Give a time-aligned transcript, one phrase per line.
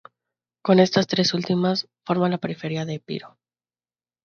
[0.63, 3.37] Con estas tres últimas forma la periferia de Epiro.